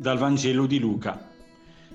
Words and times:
Dal 0.00 0.16
Vangelo 0.16 0.66
di 0.66 0.78
Luca. 0.78 1.28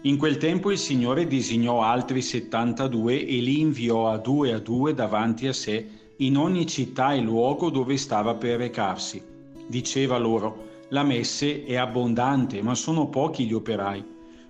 In 0.02 0.18
quel 0.18 0.36
tempo 0.36 0.72
il 0.72 0.78
Signore 0.78 1.26
disegnò 1.26 1.84
altri 1.84 2.22
72 2.22 3.26
e 3.26 3.40
li 3.40 3.62
inviò 3.62 4.10
a 4.10 4.18
due 4.18 4.52
a 4.52 4.60
due 4.60 4.94
davanti 4.94 5.48
a 5.48 5.54
sé 5.54 5.88
in 6.18 6.36
ogni 6.36 6.68
città 6.68 7.14
e 7.14 7.22
luogo 7.22 7.70
dove 7.70 7.96
stava 7.96 8.36
per 8.36 8.58
recarsi. 8.58 9.24
Diceva 9.66 10.18
loro, 10.18 10.68
la 10.90 11.04
messe 11.04 11.64
è 11.64 11.78
abbondante, 11.78 12.62
ma 12.62 12.76
sono 12.76 13.08
pochi 13.08 13.46
gli 13.46 13.54
operai. 13.54 14.04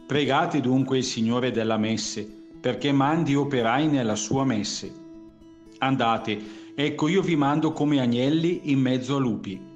Pregate 0.07 0.59
dunque 0.59 0.97
il 0.97 1.03
Signore 1.03 1.51
della 1.51 1.77
messe, 1.77 2.27
perché 2.59 2.91
mandi 2.91 3.35
operai 3.35 3.87
nella 3.87 4.15
sua 4.15 4.43
messe. 4.45 4.91
Andate, 5.77 6.41
ecco 6.73 7.07
io 7.07 7.21
vi 7.21 7.35
mando 7.35 7.71
come 7.71 7.99
agnelli 7.99 8.71
in 8.71 8.79
mezzo 8.79 9.17
a 9.17 9.19
lupi. 9.19 9.72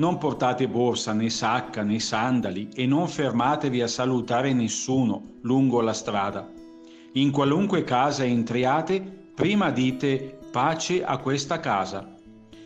Non 0.00 0.16
portate 0.16 0.66
borsa 0.66 1.12
né 1.12 1.28
sacca 1.28 1.82
né 1.82 2.00
sandali 2.00 2.70
e 2.74 2.86
non 2.86 3.06
fermatevi 3.06 3.82
a 3.82 3.86
salutare 3.86 4.54
nessuno 4.54 5.34
lungo 5.42 5.82
la 5.82 5.92
strada. 5.92 6.50
In 7.16 7.30
qualunque 7.30 7.84
casa 7.84 8.24
entriate, 8.24 9.02
prima 9.34 9.70
dite 9.70 10.38
pace 10.50 11.04
a 11.04 11.18
questa 11.18 11.60
casa. 11.60 12.14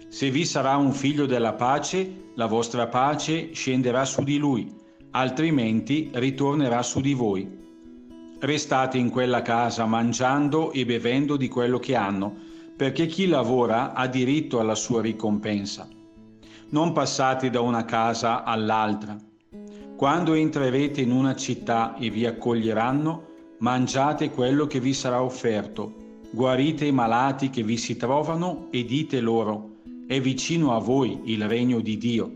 Se 0.06 0.30
vi 0.30 0.45
sarà 0.45 0.77
un 0.77 0.92
figlio 0.92 1.27
della 1.27 1.55
pace, 1.55 2.30
la 2.37 2.47
vostra 2.47 2.87
pace 2.87 3.53
scenderà 3.53 4.05
su 4.05 4.23
di 4.23 4.39
lui, 4.39 4.73
altrimenti 5.11 6.11
ritornerà 6.12 6.84
su 6.84 7.01
di 7.01 7.14
voi. 7.14 7.51
Restate 8.39 8.97
in 8.97 9.11
quella 9.11 9.42
casa 9.42 9.87
mangiando 9.87 10.70
e 10.70 10.84
bevendo 10.84 11.37
di 11.37 11.48
quello 11.48 11.80
che 11.80 11.97
hanno, 11.97 12.33
perché 12.77 13.06
chi 13.06 13.27
lavora 13.27 13.92
ha 13.92 14.06
diritto 14.06 14.61
alla 14.61 14.77
sua 14.77 15.03
ricompensa 15.03 15.89
non 16.70 16.92
passate 16.92 17.50
da 17.50 17.61
una 17.61 17.84
casa 17.84 18.44
all'altra. 18.44 19.16
Quando 19.97 20.34
entrerete 20.34 21.00
in 21.00 21.12
una 21.12 21.36
città 21.36 21.97
e 21.97 22.11
vi 22.11 22.27
accoglieranno, 22.27 23.33
mangiate 23.58 24.30
quello 24.30 24.66
che 24.66 24.80
vi 24.80 24.92
sarà 24.92 25.22
offerto, 25.22 25.94
guarite 26.30 26.84
i 26.84 26.92
malati 26.92 27.48
che 27.48 27.62
vi 27.62 27.77
si 27.77 27.97
trovano 27.97 28.69
e 28.70 28.84
dite 28.84 29.20
loro, 29.20 29.77
è 30.06 30.20
vicino 30.20 30.74
a 30.74 30.80
voi 30.80 31.20
il 31.24 31.47
regno 31.48 31.80
di 31.80 31.97
Dio. 31.97 32.33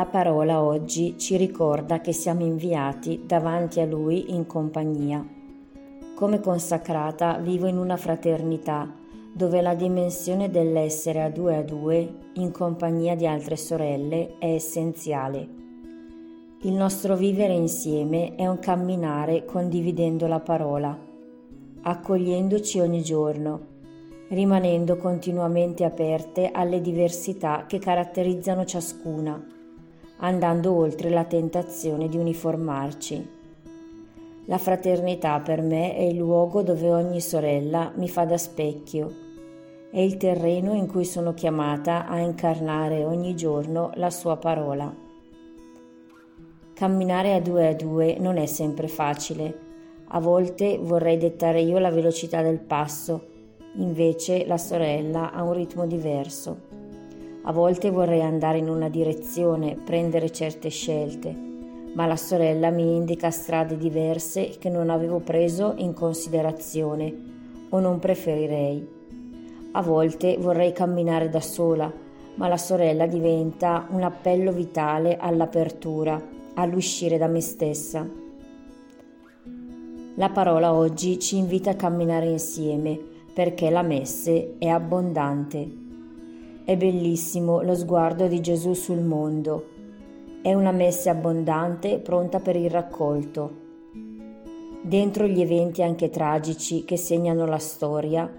La 0.00 0.06
parola 0.06 0.62
oggi 0.62 1.18
ci 1.18 1.36
ricorda 1.36 2.00
che 2.00 2.14
siamo 2.14 2.42
inviati 2.42 3.24
davanti 3.26 3.80
a 3.80 3.84
Lui 3.84 4.32
in 4.32 4.46
compagnia. 4.46 5.22
Come 6.14 6.40
consacrata 6.40 7.36
vivo 7.36 7.66
in 7.66 7.76
una 7.76 7.98
fraternità 7.98 8.90
dove 9.30 9.60
la 9.60 9.74
dimensione 9.74 10.48
dell'essere 10.48 11.22
a 11.22 11.28
due 11.28 11.58
a 11.58 11.62
due, 11.62 12.14
in 12.36 12.50
compagnia 12.50 13.14
di 13.14 13.26
altre 13.26 13.56
sorelle, 13.56 14.38
è 14.38 14.46
essenziale. 14.46 15.46
Il 16.62 16.72
nostro 16.72 17.14
vivere 17.14 17.52
insieme 17.52 18.36
è 18.36 18.46
un 18.46 18.58
camminare 18.58 19.44
condividendo 19.44 20.26
la 20.26 20.40
parola, 20.40 20.98
accogliendoci 21.82 22.80
ogni 22.80 23.02
giorno, 23.02 23.66
rimanendo 24.28 24.96
continuamente 24.96 25.84
aperte 25.84 26.50
alle 26.50 26.80
diversità 26.80 27.66
che 27.68 27.78
caratterizzano 27.78 28.64
ciascuna 28.64 29.58
andando 30.20 30.72
oltre 30.72 31.10
la 31.10 31.24
tentazione 31.24 32.08
di 32.08 32.16
uniformarci. 32.16 33.38
La 34.46 34.58
fraternità 34.58 35.40
per 35.40 35.60
me 35.60 35.94
è 35.94 36.02
il 36.02 36.16
luogo 36.16 36.62
dove 36.62 36.90
ogni 36.90 37.20
sorella 37.20 37.92
mi 37.96 38.08
fa 38.08 38.24
da 38.24 38.38
specchio, 38.38 39.28
è 39.90 39.98
il 39.98 40.16
terreno 40.18 40.74
in 40.74 40.86
cui 40.86 41.04
sono 41.04 41.34
chiamata 41.34 42.06
a 42.06 42.18
incarnare 42.18 43.04
ogni 43.04 43.34
giorno 43.34 43.90
la 43.94 44.10
sua 44.10 44.36
parola. 44.36 44.94
Camminare 46.74 47.34
a 47.34 47.40
due 47.40 47.66
a 47.66 47.74
due 47.74 48.16
non 48.20 48.36
è 48.36 48.46
sempre 48.46 48.86
facile. 48.86 49.68
A 50.12 50.20
volte 50.20 50.78
vorrei 50.78 51.16
dettare 51.18 51.60
io 51.60 51.78
la 51.78 51.90
velocità 51.90 52.40
del 52.40 52.60
passo, 52.60 53.26
invece 53.74 54.46
la 54.46 54.58
sorella 54.58 55.32
ha 55.32 55.42
un 55.42 55.54
ritmo 55.54 55.86
diverso. 55.86 56.69
A 57.42 57.52
volte 57.52 57.90
vorrei 57.90 58.20
andare 58.20 58.58
in 58.58 58.68
una 58.68 58.90
direzione, 58.90 59.74
prendere 59.74 60.30
certe 60.30 60.68
scelte, 60.68 61.34
ma 61.94 62.06
la 62.06 62.16
sorella 62.16 62.70
mi 62.70 62.94
indica 62.94 63.30
strade 63.30 63.78
diverse 63.78 64.50
che 64.58 64.68
non 64.68 64.90
avevo 64.90 65.20
preso 65.20 65.72
in 65.76 65.94
considerazione 65.94 67.12
o 67.70 67.80
non 67.80 67.98
preferirei. 67.98 68.86
A 69.72 69.82
volte 69.82 70.36
vorrei 70.38 70.72
camminare 70.72 71.30
da 71.30 71.40
sola, 71.40 71.90
ma 72.34 72.46
la 72.46 72.58
sorella 72.58 73.06
diventa 73.06 73.86
un 73.90 74.02
appello 74.02 74.52
vitale 74.52 75.16
all'apertura, 75.16 76.22
all'uscire 76.54 77.16
da 77.16 77.26
me 77.26 77.40
stessa. 77.40 78.06
La 80.16 80.28
parola 80.28 80.74
oggi 80.74 81.18
ci 81.18 81.38
invita 81.38 81.70
a 81.70 81.76
camminare 81.76 82.26
insieme 82.26 82.98
perché 83.32 83.70
la 83.70 83.82
messe 83.82 84.56
è 84.58 84.68
abbondante. 84.68 85.88
È 86.70 86.76
bellissimo 86.76 87.62
lo 87.62 87.74
sguardo 87.74 88.28
di 88.28 88.40
Gesù 88.40 88.74
sul 88.74 89.00
mondo. 89.00 89.70
È 90.40 90.54
una 90.54 90.70
messe 90.70 91.10
abbondante 91.10 91.98
pronta 91.98 92.38
per 92.38 92.54
il 92.54 92.70
raccolto. 92.70 93.50
Dentro 94.80 95.26
gli 95.26 95.40
eventi 95.40 95.82
anche 95.82 96.10
tragici 96.10 96.84
che 96.84 96.96
segnano 96.96 97.44
la 97.44 97.58
storia, 97.58 98.32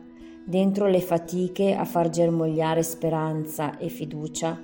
dentro 0.46 0.88
le 0.88 1.02
fatiche 1.02 1.76
a 1.76 1.84
far 1.84 2.08
germogliare 2.08 2.84
speranza 2.84 3.78
e 3.78 3.90
fiducia, 3.90 4.58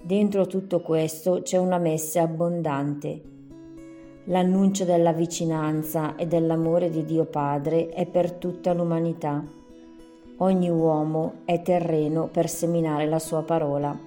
dentro 0.00 0.46
tutto 0.46 0.80
questo 0.80 1.40
c'è 1.42 1.56
una 1.56 1.78
messe 1.78 2.20
abbondante. 2.20 3.22
L'annuncio 4.26 4.84
della 4.84 5.12
vicinanza 5.12 6.14
e 6.14 6.28
dell'amore 6.28 6.88
di 6.88 7.04
Dio 7.04 7.24
Padre 7.24 7.88
è 7.88 8.06
per 8.06 8.30
tutta 8.34 8.72
l'umanità. 8.72 9.44
Ogni 10.40 10.70
uomo 10.70 11.40
è 11.44 11.62
terreno 11.62 12.28
per 12.28 12.48
seminare 12.48 13.06
la 13.06 13.18
sua 13.18 13.42
parola. 13.42 13.98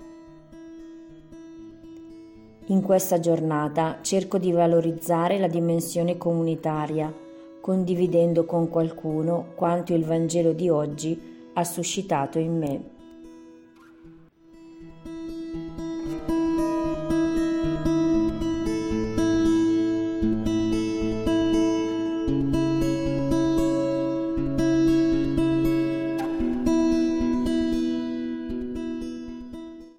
In 2.68 2.82
questa 2.82 3.20
giornata 3.20 3.98
cerco 4.02 4.38
di 4.38 4.54
valorizzare 4.54 5.38
la 5.38 5.50
dimensione 5.50 6.18
comunitaria, 6.18 7.14
condividendo 7.60 8.46
con 8.46 8.70
qualcuno 8.70 9.48
quanto 9.56 9.94
il 9.94 10.06
Vangelo 10.06 10.54
di 10.54 10.70
oggi 10.70 11.50
ha 11.54 11.64
suscitato 11.66 12.40
in 12.40 12.58
me. 12.58 12.91